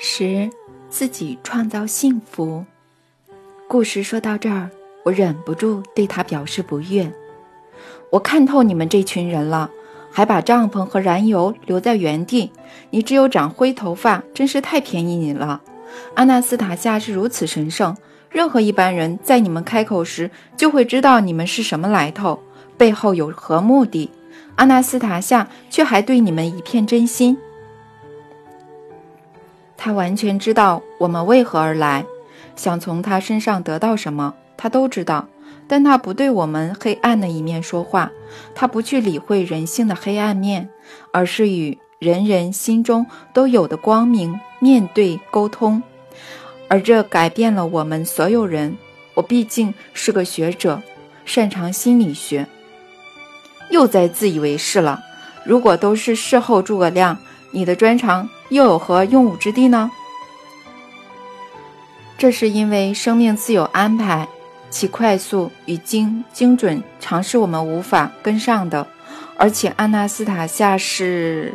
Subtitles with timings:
[0.00, 0.48] 十，
[0.88, 2.64] 自己创造幸福。
[3.66, 4.70] 故事说到这儿，
[5.04, 7.12] 我忍不住对他表示不悦。
[8.10, 9.68] 我看透你们这群人了，
[10.12, 12.52] 还把帐篷和燃油留在原地。
[12.90, 15.60] 你只有长灰头发，真是太便宜你了。
[16.14, 17.96] 阿纳斯塔夏是如此神圣，
[18.30, 22.40] 任何一般人在你们开口时就会知道你们是什么来头，
[22.76, 24.08] 背后有何目的。
[24.54, 27.36] 阿纳斯塔夏却还对你们一片真心。
[29.78, 32.04] 他完全知道我们为何而来，
[32.56, 35.26] 想从他身上得到什么，他都知道。
[35.70, 38.10] 但他不对我们黑暗的一面说话，
[38.54, 40.68] 他不去理会人性的黑暗面，
[41.12, 45.82] 而是与人人心中都有的光明面对沟通。
[46.68, 48.76] 而这改变了我们所有人。
[49.14, 50.80] 我毕竟是个学者，
[51.24, 52.46] 擅长心理学。
[53.70, 55.00] 又在自以为是了。
[55.44, 57.18] 如果都是事后诸葛亮，
[57.50, 58.28] 你的专长。
[58.50, 59.90] 又有何用武之地呢？
[62.16, 64.26] 这是因为生命自有安排，
[64.70, 68.86] 其快速与精精准，常是我们无法跟上的。
[69.36, 71.54] 而且安娜斯塔夏是……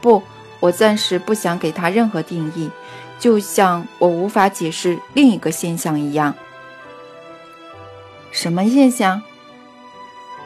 [0.00, 0.22] 不，
[0.60, 2.70] 我暂时不想给他任何定义，
[3.18, 6.34] 就像我无法解释另一个现象一样。
[8.30, 9.20] 什么现象？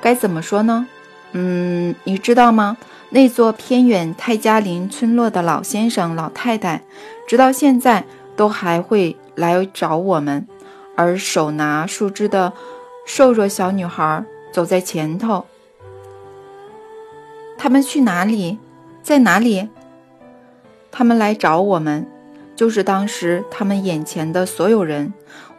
[0.00, 0.88] 该怎么说呢？
[1.32, 2.76] 嗯，你知道吗？
[3.10, 6.82] 那座偏远泰加林村落的老先生、老太太，
[7.26, 8.04] 直到现在
[8.36, 10.46] 都还会来找我们。
[10.94, 12.52] 而手拿树枝的
[13.06, 15.46] 瘦弱小女孩走在前头。
[17.56, 18.58] 他们去哪里？
[19.02, 19.68] 在哪里？
[20.90, 22.06] 他们来找我们，
[22.56, 25.14] 就是当时他们眼前的所有人。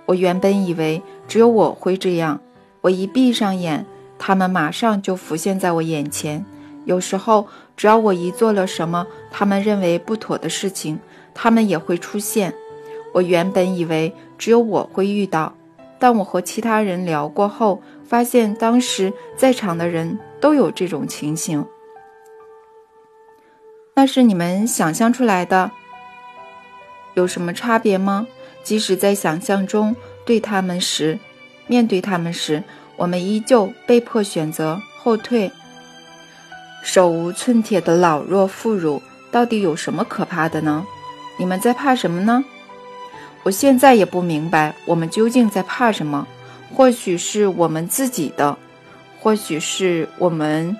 [0.05, 2.42] 我原本以为只有我会这样，
[2.81, 3.86] 我一闭上眼，
[4.17, 6.45] 他们马上就浮现在我眼前。
[6.90, 11.00] 有时候，只要我一做了什么他们认为不妥的事情，
[11.36, 12.52] 他们也会出现。
[13.14, 15.55] 我原本以为只有我会遇到，
[16.00, 21.64] 但我和其他人聊过后，发现当时在场的人都有这种情形。
[23.94, 25.70] 那是你们想象出来的？
[27.14, 28.26] 有什么差别吗？
[28.64, 29.95] 即使在想象中
[30.26, 31.20] 对他们时，
[31.67, 32.64] 面对他们时，
[32.95, 35.52] 我们依旧被迫选择后退。
[36.84, 39.02] 手无寸铁的老弱妇孺，
[39.32, 40.86] 到底有什么可怕的呢？
[41.38, 42.44] 你们在怕什么呢？
[43.44, 46.28] 我现在也不明白，我们究竟在怕什么？
[46.73, 48.58] 或许是我们自己的，
[49.20, 50.76] 或许是我们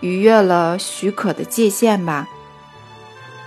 [0.00, 2.28] 逾越了许可的界限吧。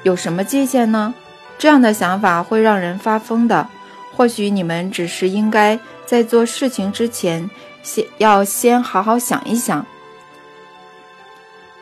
[0.03, 1.13] 有什么界限呢？
[1.57, 3.67] 这样的想法会让人发疯的。
[4.13, 7.49] 或许你们只是应该在做事情之前，
[7.81, 9.85] 先要先好好想一想。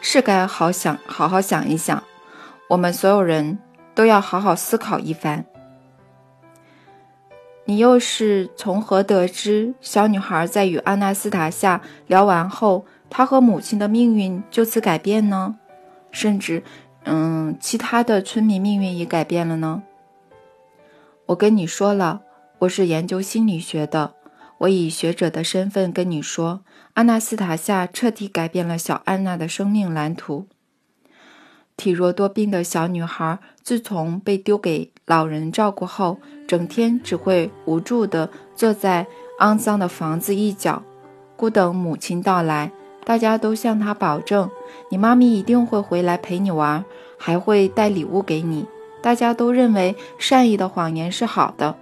[0.01, 2.03] 是该好想好好想一想，
[2.69, 3.59] 我们所有人
[3.93, 5.45] 都要好好思考一番。
[7.65, 15.57] 你又是从何得知小女孩在与阿纳斯塔夏聊完后，她和母亲的命运就此改变呢？
[16.11, 16.63] 甚至，
[17.03, 19.83] 嗯，其他的村民命运也改变了呢？
[21.27, 22.21] 我跟你说了，
[22.57, 24.13] 我是研究心理学的，
[24.59, 26.61] 我以学者的身份跟你说。
[26.95, 30.47] 阿纳斯塔夏彻底改变了小安娜的生命蓝图。
[31.77, 39.07] 体弱多病的小女孩，自从被丢给老人照顾后，整天只会无助地坐在
[39.39, 40.83] 肮脏的房子一角，
[41.37, 42.73] 孤等母亲到来。
[43.05, 44.49] 大家都向她保证
[44.91, 46.83] ：“你妈咪一定会回来陪你玩，
[47.17, 48.67] 还会带礼物给你。”
[49.01, 51.77] 大家都认为善意的谎言是好的。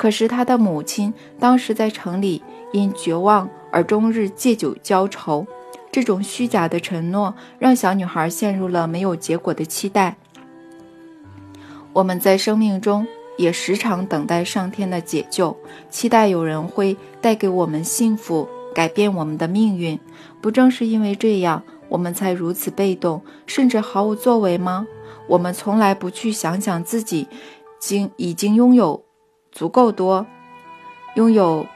[0.00, 3.46] 可是她的母亲当时在城里，因绝望。
[3.70, 5.46] 而终日借酒浇愁，
[5.92, 10.16] 这种虚假的承诺让小女孩陷入了没有结果的期待。
[11.92, 13.06] 我们在生命中
[13.36, 15.54] 也时常等待上天的解救，
[15.90, 20.00] 期待有人会带给我们幸福，改变我们的命运。
[20.40, 24.86] 不正是因为这样，我们才如此被动，甚至毫无作为吗？
[25.28, 27.28] 我们从来不去想想自己，
[27.78, 29.04] 经已经拥有
[29.52, 30.26] 足够多，
[31.14, 31.66] 拥有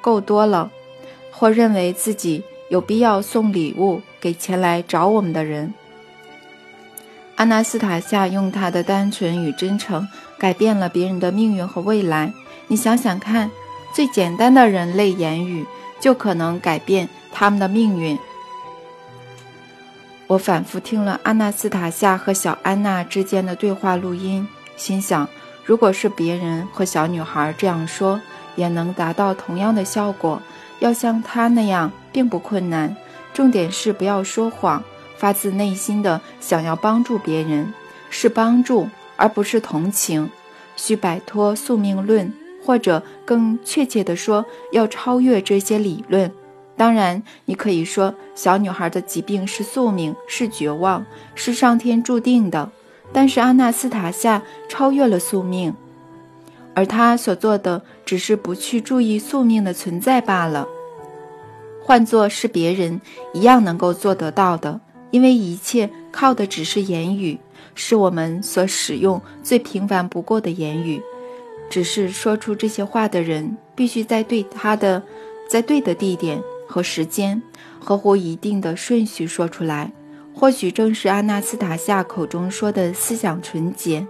[0.00, 0.70] 够多了。
[1.32, 5.72] 或认为自己有必要送礼物给前来找我们的人。
[7.36, 10.06] 阿纳斯塔夏用他的单纯与真诚
[10.38, 12.34] 改变了别人的命运和未来。
[12.66, 13.50] 你想想看，
[13.94, 15.64] 最简单的人类言语
[15.98, 18.18] 就可能改变他们的命运。
[20.26, 24.46] 我反复听了阿纳斯塔夏和小安娜之间的对话录音，
[24.76, 25.26] 心想，
[25.70, 28.20] 如果是别人和小女孩这样说，
[28.56, 30.42] 也能达到同样的效果。
[30.80, 32.96] 要像她那样并不困难，
[33.32, 34.82] 重点是不要说谎，
[35.16, 37.72] 发自内心的想要帮助别人，
[38.10, 40.28] 是帮助而不是同情。
[40.74, 42.34] 需摆脱宿命论，
[42.66, 46.32] 或者更确切地说，要超越这些理论。
[46.76, 51.06] 当然，你可以说小女孩的疾病是宿命，是绝望，
[51.36, 52.72] 是上天注定的。
[53.12, 55.74] 但是阿纳斯塔夏超越了宿命，
[56.74, 60.66] 而他所做的只是不去注意宿命的存在罢了。
[61.82, 63.00] 换作是别人，
[63.32, 64.80] 一样能够做得到的，
[65.10, 67.38] 因为一切靠的只是言语，
[67.74, 71.02] 是我们所使用最平凡不过的言语。
[71.68, 75.02] 只是说出这些话的人，必须在对他的，
[75.48, 76.40] 在对的地点。
[76.72, 77.42] 和时间
[77.80, 79.90] 合乎一定的顺序说出来，
[80.34, 84.06] 或许正是阿纳斯塔夏口中说的思想纯洁，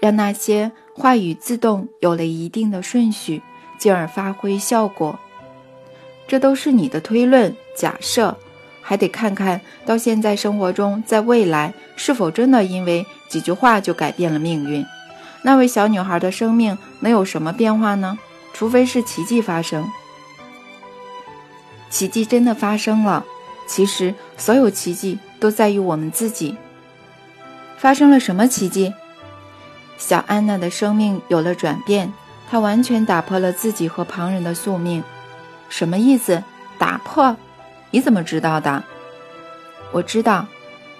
[0.00, 3.42] 让那些话语自动有了一定的顺序，
[3.78, 5.18] 进而发挥效果。
[6.26, 8.36] 这都是你的推论假设，
[8.80, 14.84] 还得看看到现在生活中，在未来是否真的因为几句话就改变了命运。
[15.42, 18.18] 那位小女孩的生命能有什么变化呢？
[18.52, 19.88] 除非是奇迹发生。
[21.88, 23.24] 奇迹真的发生了。
[23.66, 26.56] 其实，所有奇迹都在于我们自己。
[27.78, 28.92] 发生了什么奇迹？
[29.96, 32.12] 小安娜的生命有了转变，
[32.48, 35.02] 她完全打破了自己和旁人的宿命。
[35.68, 36.42] 什么意思？
[36.78, 37.36] 打破？
[37.90, 38.84] 你怎么知道的？
[39.92, 40.46] 我知道，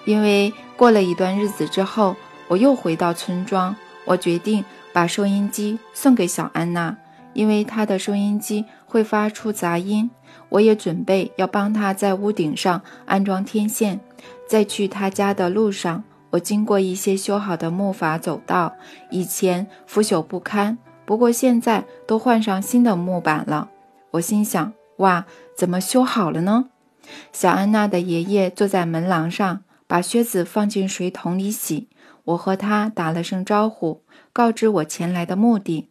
[0.05, 2.15] 因为过了一段日子之后，
[2.47, 3.75] 我又回到村庄。
[4.03, 6.97] 我决定把收音机送给小安娜，
[7.33, 10.11] 因为她的收音机会发出杂音。
[10.49, 14.01] 我也准备要帮他在屋顶上安装天线。
[14.49, 18.75] 在去他家的路上，我经过一些修好的木筏走道，
[19.09, 23.69] 以前腐朽不堪，不过现在都换上新的木板了。
[24.11, 26.65] 我心想：哇，怎么修好了呢？
[27.31, 31.87] 小安娜的爷爷坐在门廊上，把靴子放进水桶里洗。
[32.25, 34.03] 我和他打了声招呼，
[34.33, 35.87] 告知我前来的目的。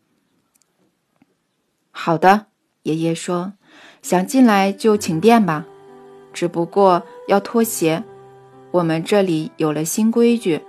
[1.91, 2.47] 好的，
[2.82, 3.53] 爷爷说。
[4.03, 5.67] 想进来就请便吧，
[6.32, 8.03] 只不过要脱鞋。
[8.71, 10.61] 我们这里有了新规矩。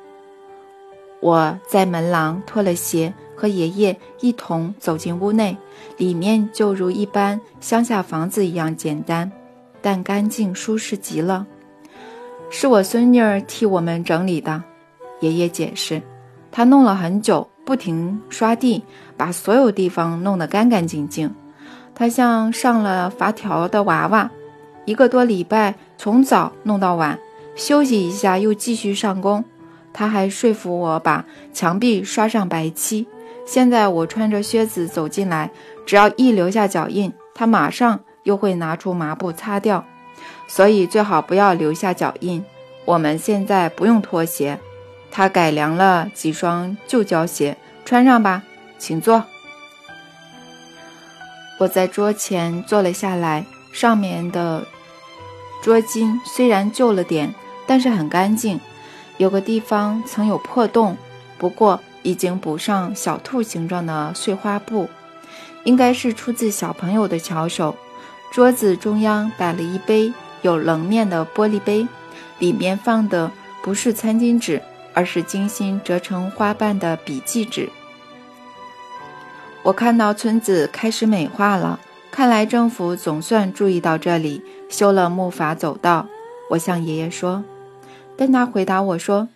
[1.21, 5.55] 我在门廊脱了鞋，和爷爷一同走进屋内。
[5.97, 9.31] 里面就如一般乡下房子一样简单，
[9.81, 11.45] 但干净舒适极了。
[12.49, 14.61] 是我孙女儿替我们整理的，
[15.21, 16.01] 爷爷解释。
[16.51, 18.83] 她弄了很久，不停刷地，
[19.15, 21.33] 把所有地方弄得干干净净。
[22.01, 24.31] 他像上了发条的娃娃，
[24.85, 27.19] 一个多礼拜从早弄到晚，
[27.55, 29.45] 休息一下又继续上工。
[29.93, 33.05] 他还说服我把墙壁刷上白漆。
[33.45, 35.51] 现在我穿着靴子走进来，
[35.85, 39.85] 只要一留下脚印，他马上又会拿出抹布擦掉。
[40.47, 42.43] 所以最好不要留下脚印。
[42.85, 44.57] 我们现在不用拖鞋，
[45.11, 48.41] 他改良了几双旧胶鞋，穿上吧，
[48.79, 49.23] 请坐。
[51.61, 54.65] 我在桌前坐了下来，上面的
[55.61, 57.35] 桌巾虽然旧了点，
[57.67, 58.59] 但是很干净。
[59.17, 60.97] 有个地方曾有破洞，
[61.37, 64.89] 不过已经补上小兔形状的碎花布，
[65.63, 67.75] 应该是出自小朋友的巧手。
[68.31, 70.11] 桌子中央摆了一杯
[70.41, 71.87] 有棱面的玻璃杯，
[72.39, 73.31] 里面放的
[73.61, 74.59] 不是餐巾纸，
[74.95, 77.69] 而是精心折成花瓣的笔记纸。
[79.63, 86.07] 我看到村子开始美化了，看来政府总算注意到这里，修了木筏走道。
[86.49, 87.43] 我向爷爷说，
[88.17, 89.29] 但他回答我说：“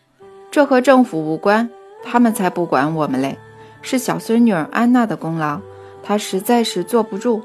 [0.50, 1.70] 这和政府无关，
[2.04, 3.38] 他们才不管我们嘞，
[3.84, 5.62] 是小孙女安娜的功劳。
[6.02, 7.44] 她实在是坐不住。”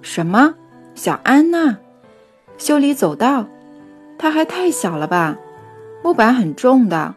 [0.00, 0.54] 什么？
[0.94, 1.76] 小安娜
[2.56, 3.46] 修理走道？
[4.18, 5.36] 她还太小了吧？
[6.02, 7.14] 木板很重的。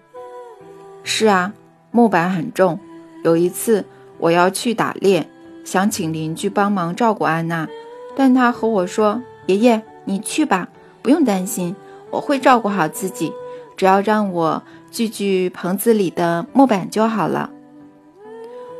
[1.03, 1.53] 是啊，
[1.91, 2.77] 木板很重。
[3.23, 3.85] 有一次。
[4.17, 5.27] 我要去打猎，
[5.63, 7.67] 想请邻居帮忙照顾安娜，
[8.15, 10.69] 但他和我说：“爷爷，你去吧，
[11.01, 11.75] 不用担心，
[12.11, 13.31] 我会照顾好自己，
[13.75, 17.49] 只要让我锯锯棚子里的木板就好了。”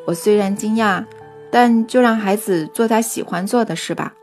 [0.08, 1.04] 我虽然惊讶，
[1.52, 4.14] 但就让孩子做他喜欢做的事吧。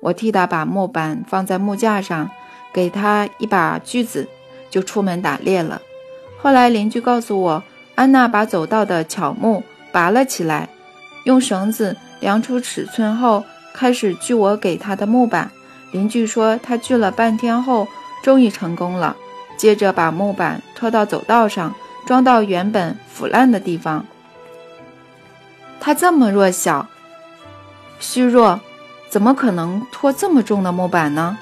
[0.00, 2.30] 我替他把木板放在木架上，
[2.72, 4.28] 给他一把锯子，
[4.70, 5.82] 就出门打猎了。
[6.38, 7.62] 后来邻居告诉我，
[7.96, 9.62] 安娜把走道的乔木。
[9.92, 10.68] 拔了起来，
[11.24, 15.50] 用绳子量出尺寸后，开始锯我给他的木板。
[15.92, 17.88] 邻居说他锯了半天后，
[18.22, 19.16] 终于成功了。
[19.56, 21.74] 接着把木板拖到走道上，
[22.06, 24.06] 装到原本腐烂的地方。
[25.80, 26.86] 他这么弱小、
[27.98, 28.60] 虚弱，
[29.08, 31.36] 怎么可能拖这么重的木板呢？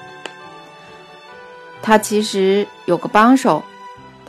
[1.81, 3.63] 他其实有个帮手，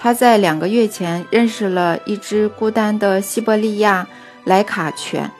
[0.02, 4.09] 他在两个月前认识了一只孤单的西伯利亚
[4.45, 5.30] 莱卡犬，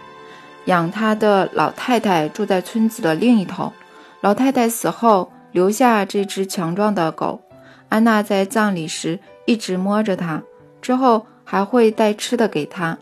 [0.67, 3.73] 养它的老太太住在村子的另一头。
[4.21, 7.41] 老太太死后，留下这只强壮的狗。
[7.89, 10.43] 安娜在葬礼时一直摸着它，
[10.83, 12.99] 之后还会带吃的给它。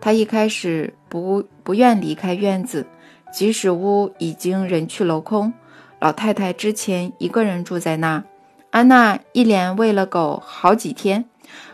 [0.00, 2.86] 她一开始不不愿离开院子，
[3.32, 5.52] 即使屋已经人去楼空。
[5.98, 8.22] 老太太之前一个人住在那。
[8.70, 11.24] 安娜一连喂了狗好几天，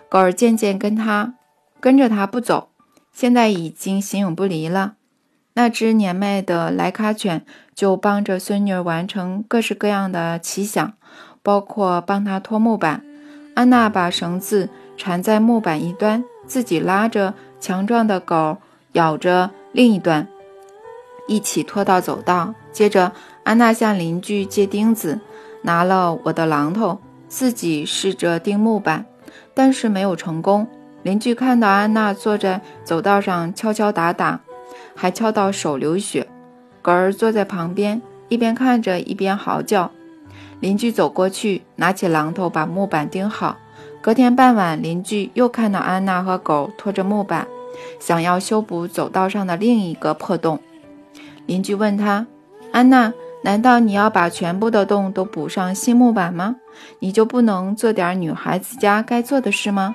[0.08, 1.34] 狗儿渐渐跟他
[1.78, 2.70] 跟着他不走，
[3.12, 4.94] 现在已经形影不离了。
[5.52, 10.94] 那只年迈的莱卡犬就帮着孙女儿完成各式各样的奇想，
[11.42, 13.02] 包括帮她拖木板。
[13.54, 18.58] 安娜把绳子缠在木板一端，自己拉着强壮的狗
[18.92, 20.26] 咬着另一端，
[21.26, 22.54] 一起拖到走道。
[22.72, 23.12] 接着，
[23.44, 25.20] 安娜向邻居借钉子。
[25.66, 29.04] 拿了我的榔头，自己试着钉木板，
[29.52, 30.64] 但是没有成功。
[31.02, 34.40] 邻居看到安娜坐在走道上敲敲打打，
[34.94, 36.28] 还敲到手流血。
[36.80, 39.90] 狗儿坐在旁边，一边看着一边嚎叫。
[40.60, 43.56] 邻居走过去，拿起榔头把木板钉好。
[44.00, 47.48] 隔天傍晚，邻居又看到安娜和狗拖着木板，
[47.98, 50.60] 想要修补走道上的另一个破洞。
[51.46, 52.28] 邻居问他
[52.70, 53.12] ：“安娜。”
[53.42, 56.56] 难道你要把全部的洞都补上新木板吗？
[56.98, 59.94] 你就不能做点女孩子家该做的事吗？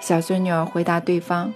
[0.00, 1.52] 小孙女儿回答对方：“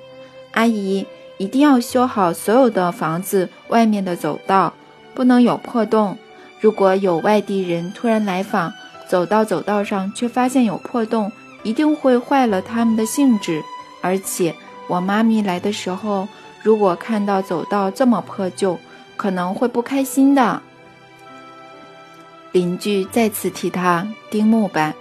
[0.53, 1.07] 阿姨，
[1.37, 4.73] 一定要修好所有的房子外面的走道，
[5.13, 6.17] 不能有破洞。
[6.61, 8.73] 如果有外地人突然来访，
[9.07, 11.31] 走到走道上却发现有破洞，
[11.63, 13.63] 一定会坏了他们的兴致。
[14.01, 14.55] 而且
[14.87, 16.27] 我妈咪来的时候，
[16.63, 18.79] 如果看到走道这么破旧，
[19.17, 20.63] 可能会不开心的。”
[22.52, 24.95] 邻居再次替他钉木板，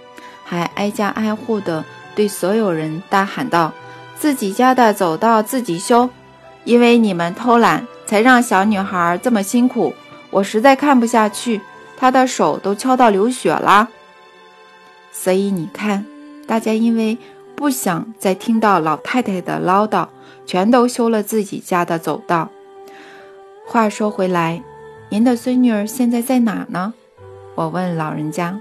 [0.44, 3.72] 还挨家挨户的对所有人大喊道
[4.18, 6.10] ：“自己家的走道自己修，
[6.64, 9.94] 因为你们偷懒，才让小女孩这么辛苦。
[10.30, 11.60] 我实在看不下去，
[11.96, 13.88] 她的手都敲到流血了。
[15.10, 16.04] 所以你看，
[16.46, 17.16] 大家因为
[17.56, 20.06] 不想再听到老太太的唠叨，
[20.44, 22.50] 全都修了自己家的走道。
[23.66, 24.62] 话说回来，
[25.08, 26.92] 您的孙女儿现在在哪呢？”
[27.58, 28.56] 我问老人家，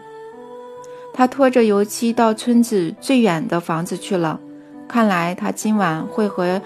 [1.13, 4.39] 他拖着油漆到村子最远的房子去了。
[4.87, 6.59] 看来他今晚会和，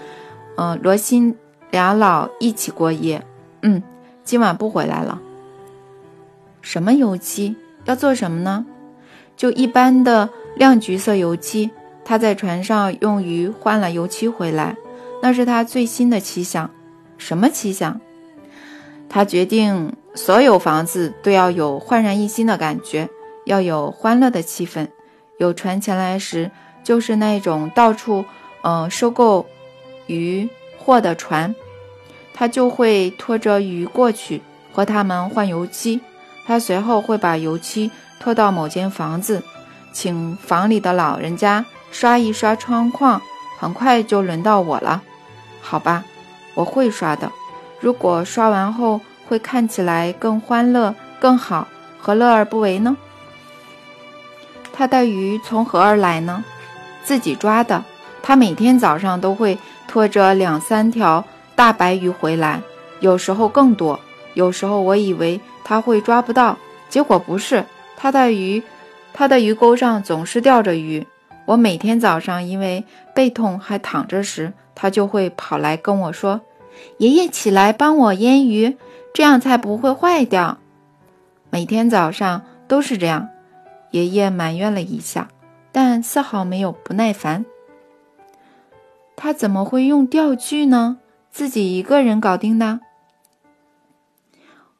[0.56, 1.36] 呃，罗新
[1.70, 3.22] 俩老一起过夜。
[3.60, 3.82] 嗯，
[4.24, 5.20] 今晚不回来了。
[6.62, 7.54] 什么油漆？
[7.84, 8.64] 要做什么呢？
[9.36, 11.70] 就一般的亮橘色油漆。
[12.02, 14.74] 他在船上用鱼换了油漆回来，
[15.20, 16.70] 那是他最新的奇想。
[17.18, 18.00] 什么奇想？
[19.12, 19.94] 他决定。
[20.14, 23.08] 所有房子都要有焕然一新的感觉，
[23.46, 24.88] 要有欢乐的气氛。
[25.38, 26.50] 有船前来时，
[26.84, 28.26] 就是那种到处，
[28.60, 29.46] 呃，收购
[30.06, 31.54] 鱼货的船，
[32.34, 35.98] 他就会拖着鱼过去，和他们换油漆。
[36.44, 37.90] 他随后会把油漆
[38.20, 39.42] 拖到某间房子，
[39.94, 43.22] 请房里的老人家刷一刷窗框。
[43.58, 45.02] 很快就轮到我了，
[45.62, 46.04] 好吧，
[46.52, 47.32] 我会刷的。
[47.82, 51.66] 如果刷完后，会看起来更欢乐、更好，
[51.98, 52.96] 何乐而不为呢？
[54.72, 56.44] 他的鱼从何而来呢？
[57.02, 57.82] 自己抓的。
[58.22, 59.58] 他每天早上都会
[59.88, 61.24] 拖着两三条
[61.56, 62.62] 大白鱼回来，
[63.00, 63.98] 有时候更多。
[64.34, 66.56] 有时候我以为他会抓不到，
[66.88, 67.64] 结果不是。
[67.96, 68.62] 他的鱼，
[69.12, 71.04] 他的鱼钩上总是钓着鱼。
[71.46, 76.40] 我每天早上因为背痛还躺着时，他就会跑来跟我说
[76.98, 78.76] ：“爷爷起来帮我腌鱼。”
[79.14, 80.58] 这样才不会坏掉。
[81.50, 83.28] 每天早上都是这样。
[83.90, 85.28] 爷爷埋怨了一下，
[85.70, 87.44] 但丝毫没有不耐烦。
[89.14, 90.96] 他怎么会用钓具呢？
[91.30, 92.80] 自己一个人搞定的？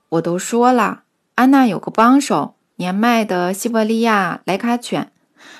[0.08, 1.02] 我都说了，
[1.34, 5.12] 安娜有个帮手，年迈的西伯利亚莱卡犬。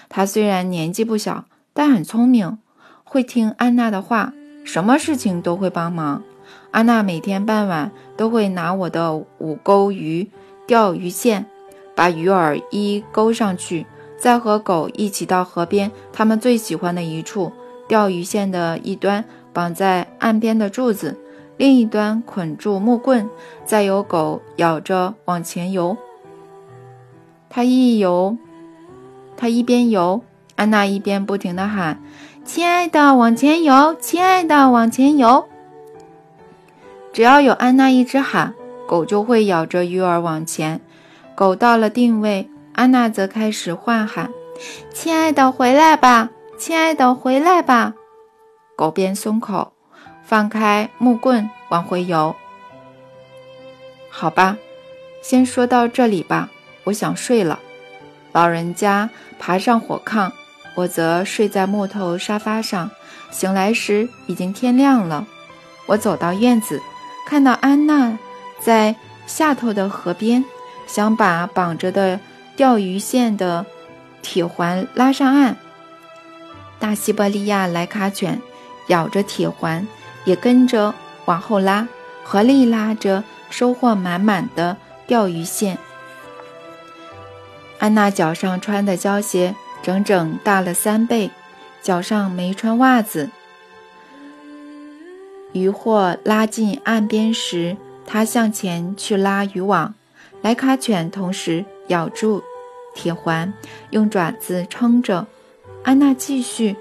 [0.09, 2.57] 它虽然年纪不小，但很聪明，
[3.05, 4.33] 会听安娜的话，
[4.65, 6.23] 什么事情都会帮忙。
[6.71, 10.31] 安娜每天傍晚都会拿我的五钩鱼
[10.67, 11.47] 钓鱼线，
[11.95, 13.87] 把鱼饵一钩上去，
[14.19, 17.53] 再和狗一起到河边，他们最喜欢的一处。
[17.89, 21.19] 钓鱼线的一端绑在岸边的柱子，
[21.59, 23.29] 另一端捆住木棍，
[23.67, 25.97] 再由狗咬着往前游。
[27.51, 28.39] 它一游，
[29.37, 30.23] 它一边游，
[30.57, 32.03] 安娜一边不停地喊
[32.45, 33.95] ：“亲爱的，往前游！
[34.01, 35.49] 亲爱的，往前游！”
[37.13, 38.55] 只要有安娜一直喊，
[38.87, 40.81] 狗就会咬着鱼饵往前。
[41.35, 44.31] 狗到了定位，安娜则开始唤喊
[44.93, 46.31] ：“亲爱的，回来吧！
[46.59, 47.95] 亲爱的，回来吧。
[48.77, 49.73] 狗便松口，
[50.25, 52.35] 放开木棍，往回游。
[54.11, 54.57] 好吧，
[55.23, 56.51] 先说到这里吧。
[56.85, 57.61] 我想睡了。
[58.33, 59.09] 老人家
[59.39, 60.31] 爬上火炕，
[60.75, 62.91] 我则睡在木头沙发上。
[63.31, 65.27] 醒来时已经天亮了。
[65.87, 66.81] 我走到院子，
[67.27, 68.19] 看到安娜
[68.61, 68.95] 在
[69.27, 70.45] 下头的河边，
[70.87, 72.21] 想把绑着的
[72.57, 73.65] 钓鱼线的
[74.21, 75.57] 铁环拉上岸。
[76.79, 78.43] 大西伯利亚莱卡犬
[78.89, 79.87] 咬着铁环，
[80.25, 81.89] 也跟着往后拉，
[82.23, 84.77] 合力拉着收获满满的
[85.07, 85.79] 钓鱼线。
[87.79, 91.31] 安娜脚上穿的胶鞋整整大了三倍，
[91.83, 93.29] 脚上没穿袜子。
[95.53, 99.95] 渔获拉近岸边时，他向前去拉渔网，
[100.41, 102.43] 莱卡犬同时咬住
[102.95, 103.53] 铁环，
[103.91, 105.27] 用爪子撑着。
[105.83, 106.77] 安娜继续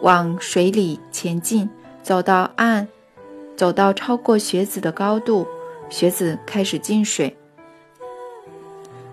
[0.00, 1.68] 往水里前进，
[2.02, 2.86] 走到岸，
[3.56, 5.46] 走到超过靴子的高度，
[5.90, 7.36] 靴子开始进水。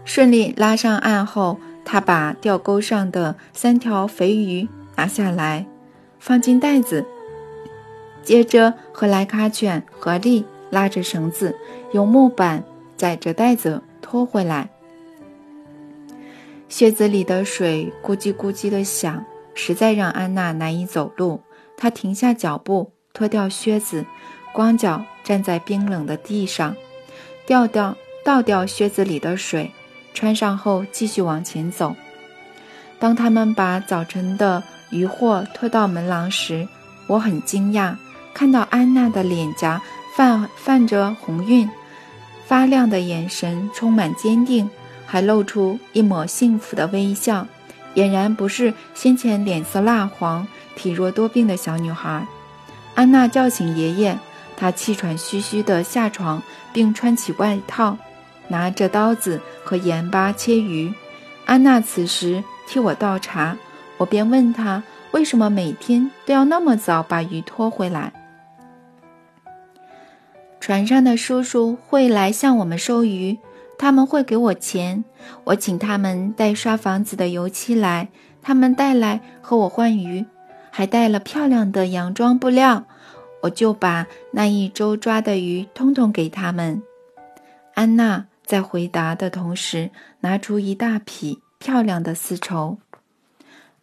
[0.06, 5.66] 顺利拉上岸后，他把钓钩上的三条肥鱼拿下来，
[6.20, 7.06] 放进袋子。
[8.24, 11.58] 接着和莱卡犬合力拉着绳子，
[11.92, 12.64] 用木板
[12.96, 14.70] 载着袋子拖回来。
[16.70, 21.42] 靴子里的水咕叽咕叽的响，实在让安娜难以走路。
[21.76, 24.06] 她停下脚步，脱掉靴子，
[24.54, 26.76] 光脚站在冰冷的地上，
[27.46, 29.72] 掉掉倒掉靴子里的水，
[30.14, 31.96] 穿上后继续往前走。
[33.00, 36.68] 当他们把早晨的渔货拖到门廊时，
[37.08, 37.96] 我很惊讶。
[38.34, 39.80] 看到安娜的脸颊
[40.16, 41.70] 泛泛着红晕，
[42.46, 44.68] 发亮的眼神充满坚定，
[45.06, 47.46] 还露出一抹幸福的微笑，
[47.94, 52.26] 俨然不是先前脸色蜡黄、体弱多病的小女孩。
[52.96, 54.18] 安娜叫醒爷爷，
[54.58, 57.98] 他气喘吁吁地下床，并穿起外套，
[58.48, 60.94] 拿着刀子和盐巴切鱼。
[61.46, 63.58] 安娜此时替我倒茶，
[63.98, 68.14] 我便问她为什么每天都要那么早把鱼拖回来。
[70.60, 73.38] 船上的叔叔会来向我们收鱼，
[73.78, 75.04] 他们会给我钱。
[75.44, 78.08] 我请他们带刷房子的油漆来，
[78.42, 80.26] 他们带来和我换鱼，
[80.72, 82.86] 还带了漂亮的洋装布料。
[83.42, 86.82] 我就把那一周抓的鱼通通给他们。
[87.74, 92.78] 安娜在回答的同时，拿出一大匹漂亮的丝绸。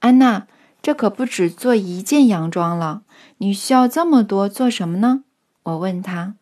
[0.00, 0.46] 安娜，
[0.82, 3.02] 这可不止做一件洋装了，
[3.38, 5.24] 你需要这么多做什么呢？
[5.62, 6.34] 我问她。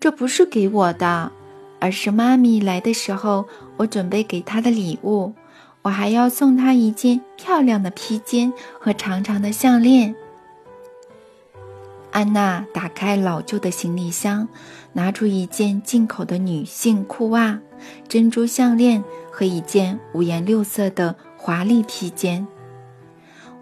[0.00, 1.32] 这不是给我的，
[1.80, 5.34] 而是妈咪来的时候我准备给她的礼物。
[5.82, 10.14] 我还要送她一件漂亮的披肩和长长的项链。
[12.18, 14.48] 安娜打开老旧的行李箱，
[14.92, 17.56] 拿出一件进口的女性裤袜、
[18.08, 22.44] 珍珠项链和一件五颜六色的华丽披肩。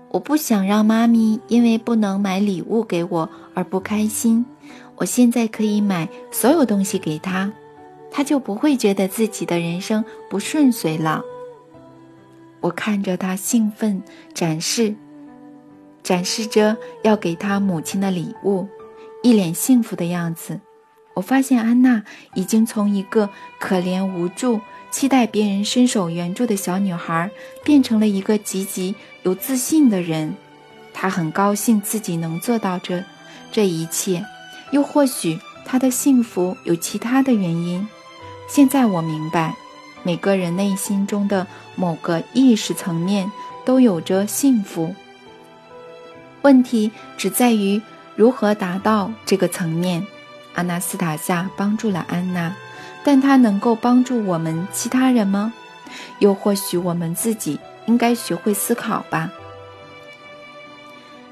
[0.09, 4.47] 我不想让妈咪因为不能买礼物给我而不开心。
[4.95, 7.53] 我现在可以买所有东西给她，
[8.11, 11.23] 她就不会觉得自己的人生不顺遂了。
[12.61, 14.95] 我看着他兴奋展示，
[16.07, 18.69] 展示着要给他母亲的礼物，
[19.25, 20.61] 一脸幸福的样子。
[21.15, 24.61] 我发现安娜已经从一个可怜无助、
[24.93, 27.29] 期待别人伸手援助的小女孩，
[27.65, 30.33] 变成了一个积极有自信的人。
[30.95, 33.03] 她很高兴自己能做到这
[33.51, 34.25] 这一切。
[34.71, 37.85] 又或许他的幸福有其他的原因。
[38.49, 39.57] 现在我明白，
[40.05, 43.29] 每个人内心中的某个意识层面
[43.65, 44.95] 都有着幸福。
[46.47, 47.83] 问题只在于
[48.15, 50.07] 如何达到这个层面。
[50.55, 52.55] 阿纳斯塔夏帮助了安娜，
[53.03, 55.53] 但她能够帮助我们其他人吗？
[56.21, 59.29] 又或许我们自己应该学会思考吧。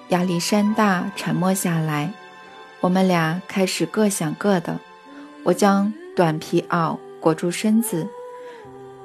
[0.08, 2.12] 亚历山大沉默下来。
[2.80, 4.80] 我们俩开始各想各的。
[5.44, 8.08] 我将短皮袄裹住身子，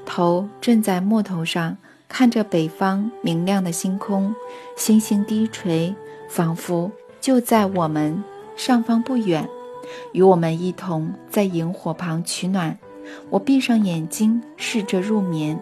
[0.07, 1.77] 头枕在木头上，
[2.09, 4.35] 看着北方明亮的星空，
[4.75, 5.95] 星星低垂，
[6.27, 6.91] 仿佛
[7.21, 8.21] 就在我们
[8.57, 9.47] 上方不远，
[10.11, 12.77] 与我们一同在萤火旁取暖。
[13.29, 15.57] 我闭上眼睛，试着入眠。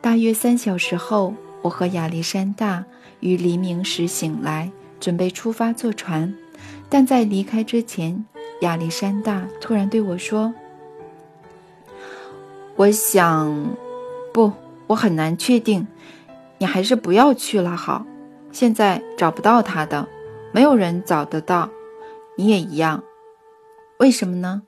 [0.00, 2.84] 大约三小时后，我和亚历山大
[3.20, 6.32] 于黎明时醒来，准备出发坐船。
[6.88, 8.24] 但在离开之前，
[8.60, 10.54] 亚历山大突然对我说
[12.76, 13.76] ：“我想，
[14.32, 14.52] 不，
[14.88, 15.86] 我很难确定，
[16.58, 18.06] 你还是不要去了好。
[18.52, 20.08] 现在找不到他的，
[20.52, 21.68] 没有人找得到，
[22.36, 23.02] 你也一样。
[23.98, 24.62] 为什么呢？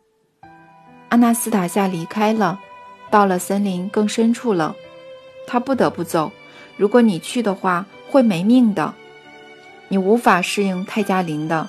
[1.08, 2.60] 阿纳斯塔夏离开了，
[3.10, 4.74] 到了森林更深处了，
[5.46, 6.32] 他不得不走。
[6.76, 8.94] 如果你去的话，会没命的。
[9.88, 11.68] 你无法适应泰加林的，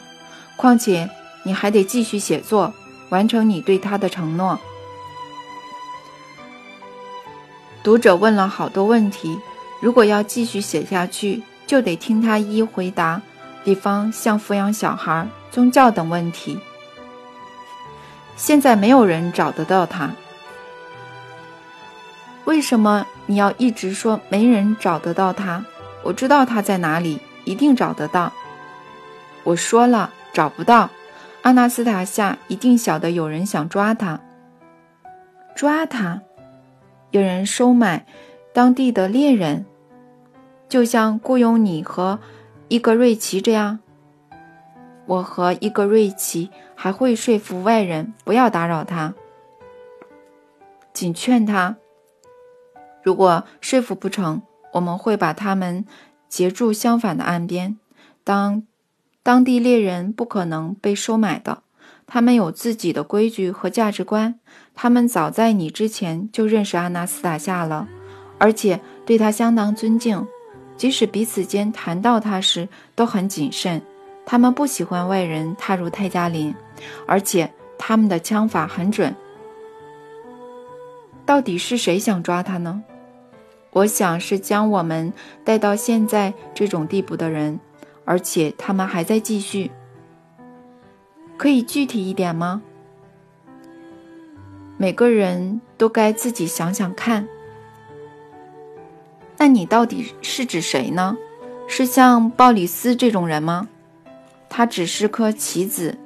[0.57, 1.09] 况且
[1.43, 2.73] 你还得继续写作，
[3.09, 4.59] 完成你对他的承诺。
[7.83, 9.39] 读者问了好多问题，
[9.81, 13.21] 如果要继续写下去，就得听他一一回答。
[13.63, 16.57] 比方像抚养小孩、宗教等问题。
[18.35, 20.11] 现在没有人找得到他，
[22.45, 25.63] 为什么你要一直说没人找得到他？
[26.03, 28.31] 我知道他在哪里，一定找得到。
[29.43, 30.89] 我说了，找不到。
[31.41, 34.19] 阿纳斯塔夏一定晓得有人想抓他，
[35.55, 36.21] 抓他。
[37.11, 38.05] 有人收买
[38.53, 39.65] 当地的猎人，
[40.67, 42.19] 就像雇佣你和
[42.67, 43.79] 伊格瑞奇这样。
[45.07, 49.15] 我和伊格瑞奇还会说服外人不要打扰他，
[50.93, 51.77] 仅劝他。
[53.01, 54.43] 如果说服不成，
[54.73, 55.85] 我们会把他们
[56.27, 57.79] 截住相反的岸边。
[58.23, 58.61] 当
[59.23, 61.63] 当地猎人不可能被收买的，
[62.05, 64.39] 他们有自己的规矩和价值观。
[64.81, 67.85] 他们早在你之前就认识阿纳斯塔夏了，
[68.37, 70.25] 而且对他相当尊敬，
[70.77, 72.65] 即使彼此间谈到他时
[72.95, 73.81] 都很谨慎。
[74.25, 76.55] 他们不喜欢外人踏入泰加林，
[77.05, 79.13] 而且他们的枪法很准。
[81.25, 82.81] 到底是谁想抓他呢？
[83.71, 85.11] 我想是将我们
[85.43, 87.59] 带到现在这种地步的人，
[88.05, 89.69] 而且他们还在继续。
[91.35, 92.61] 可以具体一点吗？
[94.81, 97.27] 每个人都该自己想想看。
[99.37, 101.17] 那你到底是指谁呢？
[101.67, 103.67] 是像鲍里斯这种人吗？
[104.47, 105.97] 他只是颗棋子，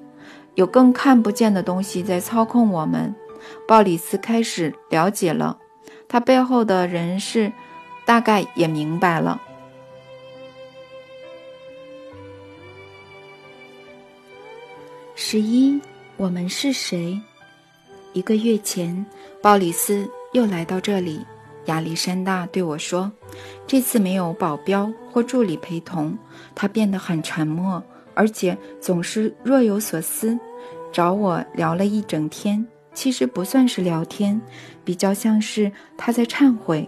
[0.55, 3.13] 有更看不见的东西在操控我们。
[3.67, 5.59] 鲍里斯开始了解了，
[6.07, 7.53] 他背后的人事
[8.05, 9.39] 大概也明白了。
[15.13, 15.79] 十一，
[16.17, 17.21] 我们是谁？
[18.13, 19.03] 一个月前，
[19.41, 21.25] 鲍里斯又来到这里。
[21.65, 23.11] 亚历山大对我说
[23.65, 26.15] ：“这次没有保镖或助理陪同，
[26.53, 27.81] 他变得很沉默，
[28.13, 30.37] 而且总是若有所思，
[30.91, 32.63] 找我聊了一整天。
[32.93, 34.39] 其实不算是聊天，
[34.85, 36.87] 比较像是他在忏悔。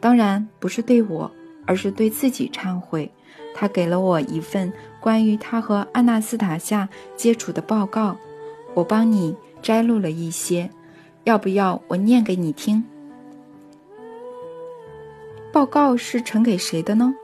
[0.00, 1.30] 当然不是对我，
[1.64, 3.08] 而是对自己忏悔。
[3.54, 8.16] 他给了我一份关于他和阿纳斯塔夏接触的报告，
[8.74, 10.70] 我帮你。”摘录了一些，
[11.24, 12.82] 要不要我念给你听？
[15.52, 17.14] 报告是呈给谁的呢？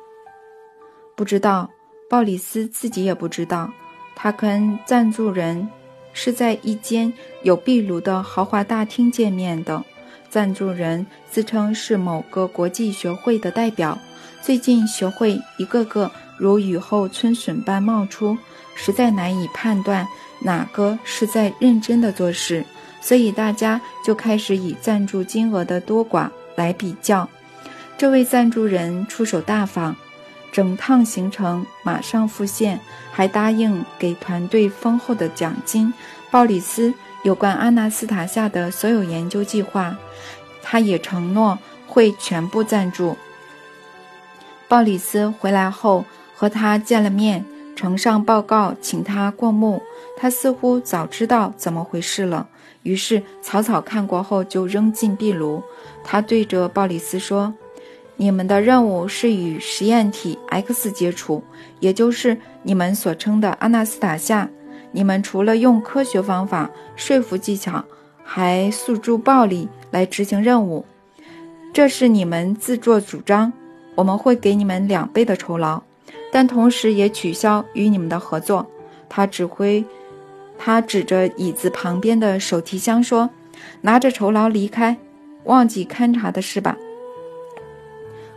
[1.14, 1.70] 不知道，
[2.08, 3.70] 鲍里斯自己也不知道。
[4.14, 5.68] 他跟赞助人
[6.12, 9.82] 是在一间有壁炉的豪华大厅见面的。
[10.28, 13.98] 赞助人自称是某个国际学会的代表。
[14.40, 18.36] 最近学会一个个如雨后春笋般冒出，
[18.74, 20.06] 实在难以判断。
[20.44, 22.64] 哪个是在认真的做事？
[23.00, 27.28] 所以大家就开始以赞助金额的多寡来比较。
[27.98, 29.96] 这位赞助人出手大方，
[30.52, 32.78] 整趟行程马上付现，
[33.10, 35.92] 还答应给团队丰厚的奖金。
[36.30, 39.96] 鲍里斯有关阿纳斯塔夏的所有研究计划，
[40.62, 43.16] 他也承诺会全部赞助。
[44.68, 47.44] 鲍里斯回来后和他见了面，
[47.76, 49.82] 呈上报告，请他过目。
[50.22, 52.46] 他似乎早知道怎么回事了，
[52.84, 55.60] 于是草草看过后就扔进壁炉。
[56.04, 57.52] 他对着鲍里斯说
[58.14, 61.42] ：“你们的任务是与实验体 X 接触，
[61.80, 64.48] 也就是你们所称的阿纳斯塔夏。
[64.92, 67.84] 你们除了用科学方法、说服技巧，
[68.22, 70.86] 还诉诸暴力来执行任务。
[71.72, 73.52] 这是你们自作主张。
[73.96, 75.82] 我们会给你们两倍的酬劳，
[76.30, 78.64] 但同时也取消与你们的合作。”
[79.10, 79.84] 他指挥。
[80.64, 83.28] 他指着椅子旁边的手提箱说
[83.82, 84.96] ：“拿着酬劳离开，
[85.42, 86.76] 忘记勘察的事吧。”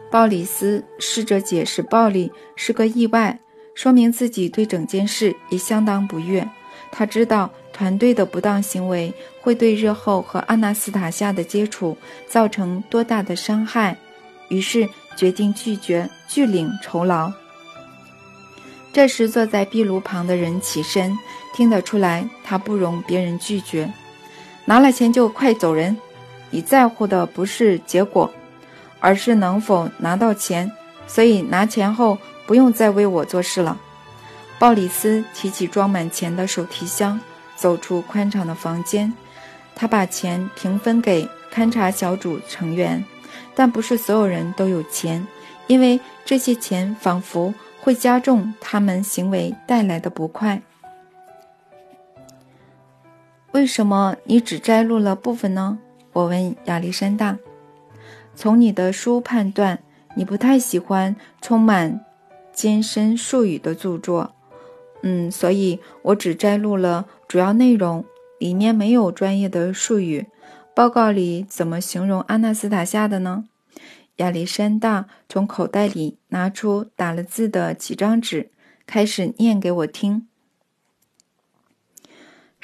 [0.09, 3.37] 鲍里斯试着解释，暴力是个意外，
[3.75, 6.49] 说明自己对整件事也相当不悦。
[6.91, 11.95] 他知道团队的不当行为会对日后和阿纳斯塔夏的接触
[12.27, 13.95] 造成多大的伤害，
[14.49, 17.31] 于是决定拒绝拒领酬劳。
[18.91, 21.15] 这时，坐在壁炉旁的人起身。
[21.55, 23.89] 听得出来，他不容别人拒绝。
[24.65, 25.97] 拿了钱就快走人。
[26.49, 28.29] 你在乎的不是结果，
[28.99, 30.69] 而是能否拿到钱。
[31.07, 33.77] 所以拿钱后不用再为我做事了。
[34.59, 37.19] 鲍里斯提起装满钱的手提箱，
[37.55, 39.13] 走出宽敞的房间。
[39.75, 43.03] 他把钱平分给勘察小组成员，
[43.53, 45.25] 但不是所有人都有钱，
[45.67, 50.61] 因为这些钱仿佛会加重他们行为带来的不快。
[53.55, 55.79] 为什么你只摘录了部分呢？
[56.11, 57.39] 我问亚历山大。
[58.35, 59.79] 从你的书判断，
[60.17, 62.03] 你不太喜欢充满
[62.51, 64.35] 艰深术语的著作。
[65.03, 68.03] 嗯，所以我只摘录了主要内容，
[68.39, 70.27] 里面没有专业的术语。
[70.75, 73.45] 报告里怎么形容阿纳斯塔夏的呢？
[74.17, 78.51] 亚历山大从口袋里拿出打了字的几张纸，
[78.85, 80.27] 开始念给我听。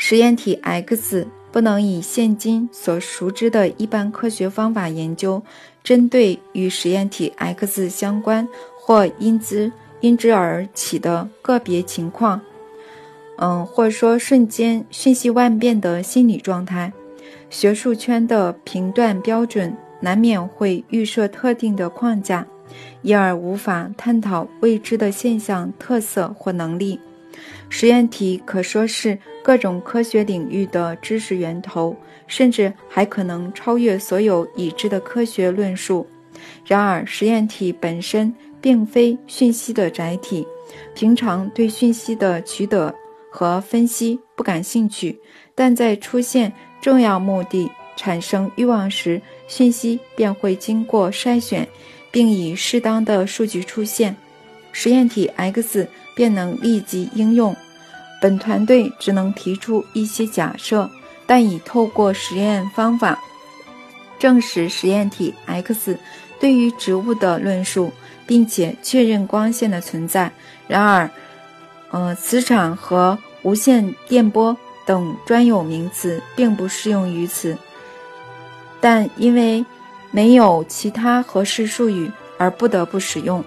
[0.04, 5.44] 实验体 X 不能以现今所熟知的一般科学方法研究，
[5.84, 9.72] 针对与实验体 X 相关或因之。
[10.00, 12.42] 因之而起的个别情况，
[13.38, 16.92] 嗯，或说瞬间瞬息万变的心理状态，
[17.52, 22.48] 学术圈的评断标准难免会预设特定的框架，
[23.04, 27.00] 因而无法探讨未知的现象特色或能力。
[27.70, 31.96] 实验体可说是各种科学领域的知识源头，
[32.28, 36.08] 甚至还可能超越所有已知的科学论述。
[36.66, 38.34] 然而，实验体本身。
[38.62, 40.46] 并非讯息的载体，
[40.94, 42.94] 平常对讯息的取得
[43.32, 45.20] 和分析不感兴趣，
[45.56, 51.68] 但在出现重要目的、产生欲望时，讯息便会经过筛选，
[52.12, 54.16] 并以适当的数据出现，
[54.72, 57.56] 实验体 X 便能立即应用。
[58.22, 60.90] 本团队只能提出一些假设，
[61.26, 63.20] 但已透过实验方法
[64.18, 65.98] 证实实验体 X
[66.40, 67.92] 对于植物的论述。
[68.28, 70.32] 并且确认光线的存在。
[70.66, 71.10] 然而，
[71.90, 74.56] 呃，磁场和无线电波
[74.86, 77.58] 等专有名词并不适用于此。
[78.80, 79.66] 但因为
[80.12, 83.44] 没有其他合适术语而不得不使用。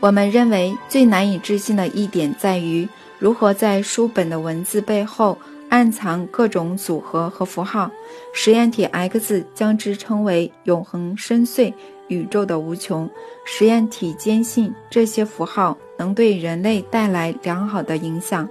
[0.00, 2.88] 我们认为最难以置信的一点在于
[3.18, 5.36] 如何在书本的文字背后
[5.68, 7.90] 暗藏各种组合和符号。
[8.32, 11.72] 实验体 X 将之称为永恒深邃。
[12.08, 13.06] 宇宙的无穷，
[13.44, 18.48] 实验体坚信这些符号能对人类带来良好的影响。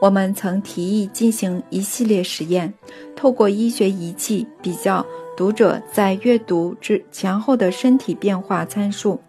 [0.00, 2.72] 我们曾提议进行一系列实验，
[3.16, 5.04] 透过医学仪器比较
[5.36, 9.20] 读者在阅读之前后的身体变化参数。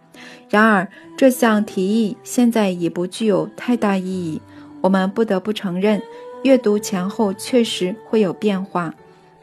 [0.47, 4.39] 然而，这项提议现在已不具有太大意义。
[4.85, 5.99] 我们不得不承认，
[6.43, 8.93] 阅读前后确实会有变化，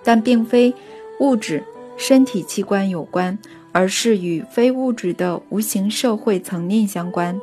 [0.05, 0.73] 但并非
[1.19, 1.65] 物质
[1.97, 3.37] 身体器官有关。
[3.75, 7.41] 而是与非物质的无形社会层面相关。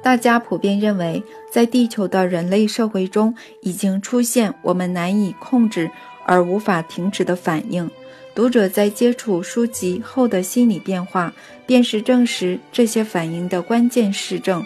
[0.00, 5.90] 大家普遍认为，在地球的人类社会中，已经出现我们难以控制
[6.24, 7.90] 而无法停止的反应。
[8.36, 11.32] 读者在接触书籍后的心理变化，
[11.66, 14.64] 便是证实这些反应的关键实证。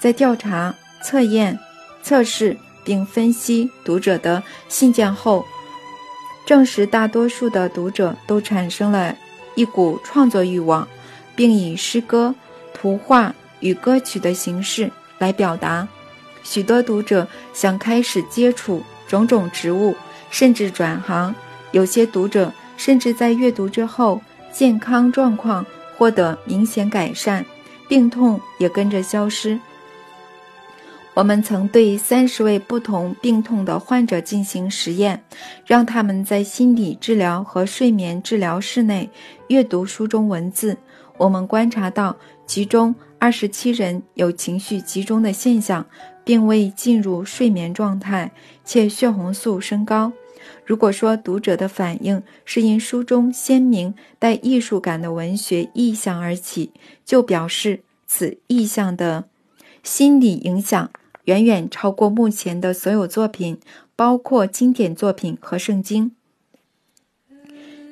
[0.00, 1.58] 在调查、测验、
[2.02, 5.44] 测试并分析读者的信件后，
[6.46, 9.14] 证实大多数的读者都产生了。
[9.56, 10.86] 一股创作欲望，
[11.34, 12.34] 并以诗歌、
[12.72, 15.86] 图画与歌曲的形式来表达。
[16.42, 19.94] 许多读者想开始接触种种植物，
[20.30, 21.34] 甚至转行。
[21.72, 25.66] 有些读者甚至在阅读之后，健康状况
[25.98, 27.44] 获得明显改善，
[27.88, 29.58] 病痛也跟着消失。
[31.20, 35.22] 我们曾对三十位不同病痛的患者进行实验，
[35.66, 39.10] 让他们在心理治疗和睡眠治疗室内
[39.48, 40.78] 阅读书中文字。
[41.18, 45.84] 我们观察到，其中二十七人有情绪集中的现象，
[46.24, 48.32] 并未进入睡眠状态，
[48.64, 50.10] 且血红素升高。
[50.64, 56.72] 如果说读者的反应是因书中鲜明带艺术感的文学意象而起，
[57.04, 59.26] 就表示此意象的
[59.82, 60.90] 心理影响。
[61.30, 63.60] 远远超过目前的所有作品，
[63.94, 66.10] 包括经典作品和圣经。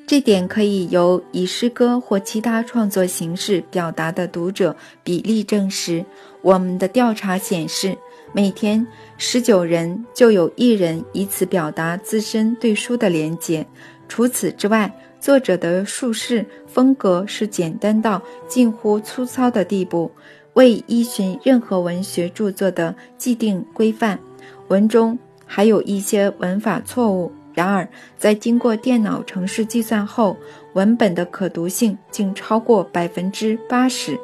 [0.09, 4.75] 这点可以由以诗歌或其他创作形式表达的读者
[5.05, 6.05] 比例证实。
[6.43, 7.97] 我们的调查显示，
[8.33, 8.85] 每天
[9.19, 13.65] 十九人就有一人以此表达自身对书的连结。
[14.09, 20.11] 除此之外，作者的叙事风格是简单到近乎粗糙的地步。
[20.59, 24.19] 未依循任何文学著作的既定规范，
[24.67, 25.17] 文中
[25.47, 27.31] 还有一些文法错误。
[27.55, 30.37] 然而，在经过电脑程式计算后，
[30.73, 34.19] 文本的可读性竟超过百分之八十。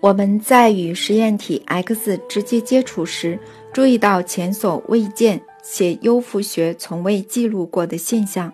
[0.00, 3.38] 我们在与实验体 X 直接接触时，
[3.72, 8.52] 注意到前所未见且优抚学从未记录过的现象。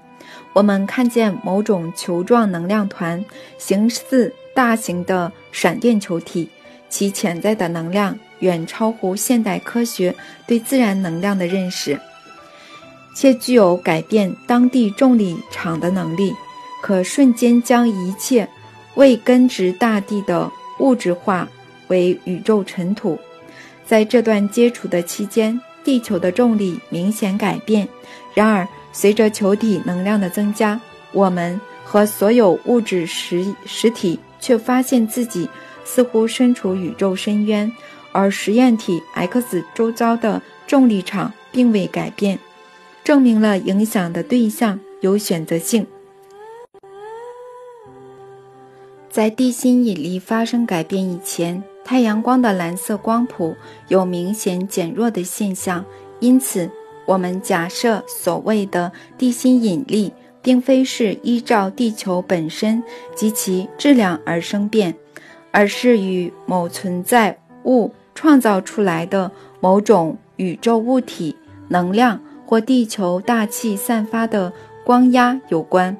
[0.53, 3.25] 我们看见某种球状能量团，
[3.57, 6.49] 形似大型的闪电球体，
[6.89, 10.13] 其潜在的能量远超乎现代科学
[10.49, 11.97] 对自然能量的认识，
[13.15, 16.35] 且具有改变当地重力场的能力，
[16.83, 18.49] 可瞬间将一切
[18.97, 20.51] 未根植大地的。
[20.81, 21.49] 物质化
[21.89, 23.19] 为宇宙尘土，
[23.85, 27.89] 在这段接触的期间，地球的重力明显改变。
[28.33, 35.49] 然而，随着球体能量的增加，我们和所有物质实实体却发现自己
[35.85, 37.73] 似乎身处宇宙深渊，
[38.13, 42.39] 而实验体 X 周遭的重力场并未改变，
[43.03, 45.87] 证明了影响的对象有选择性。
[49.11, 53.57] 在地心引力发生改变以前，太阳光的蓝色光谱
[53.89, 55.85] 有明显减弱的现象。
[56.21, 56.71] 因此，
[57.07, 60.13] 我们假设所谓的地心引力
[60.49, 62.83] 并非是依照地球本身
[63.15, 64.95] 及其质量而生变，
[65.51, 69.31] 而是与某存在物创造出来的
[69.61, 71.37] 某种宇宙物体
[71.69, 74.51] 能量或地球大气散发的
[74.87, 75.95] 光压有关。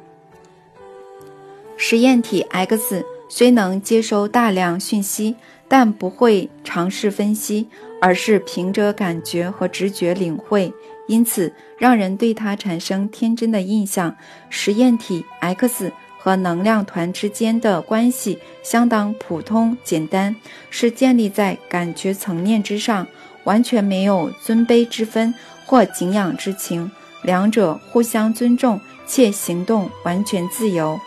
[1.77, 5.37] 实验体 X 虽能接收大量讯息，
[5.69, 7.69] 但不会尝试分析，
[8.01, 10.73] 而是凭着感觉和直觉领会，
[11.09, 14.15] 因此让人对它产生天真的印象。
[14.49, 20.37] 实验体 X 和能量团之间的关系相当普通简单，
[20.71, 23.07] 是建立在感觉层面之上，
[23.45, 26.91] 完全没有尊卑之分或敬仰之情，
[27.23, 30.99] 两者互相尊重，且行动完全自由。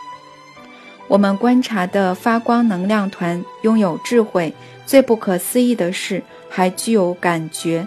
[1.07, 4.53] 我们观察的发光能量团拥有智慧，
[4.85, 7.85] 最不可思议的是还具有感觉。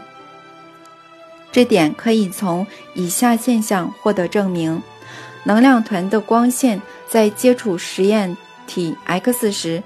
[1.55, 4.83] 这点可以从以下现象获得证明：
[5.45, 8.37] 能量团的光线在接触实验
[8.67, 9.81] 体 X 时，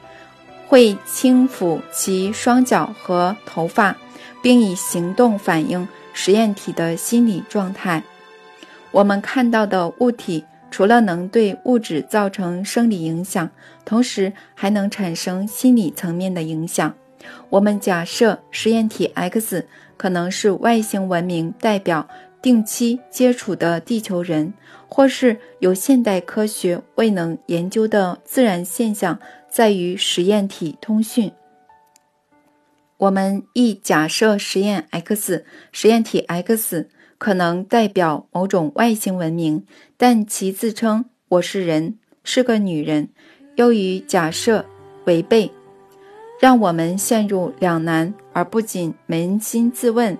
[0.66, 3.94] 会轻抚其双脚和头发，
[4.40, 8.02] 并以行动反映实验体的心理状态。
[8.90, 10.46] 我们看到的物体。
[10.70, 13.50] 除了能对物质造成生理影响，
[13.86, 16.94] 同时还能产生心理层面的影响。
[17.50, 22.08] 我们假设实验体 X 可能是外星文明代表
[22.40, 24.52] 定期接触的地球人，
[24.88, 31.32] 或是有现代科学未能研究的自然现象在于实验体通讯。
[32.98, 36.88] 我们亦假设实验 X 实验体 X。
[37.20, 43.08] 可能代表某种外星文明，但其自称“我是人，是个女人”，
[43.58, 44.64] 又与假设
[45.04, 45.50] 违背，
[46.38, 50.16] 让我们陷入两难，而不仅扪心自问：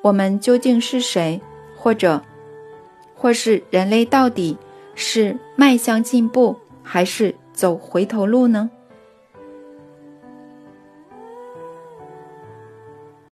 [0.00, 1.40] 我们究竟是谁？
[1.76, 2.22] 或者，
[3.14, 4.56] 或是人类到底
[4.94, 8.70] 是迈向进步，还是走回头路呢？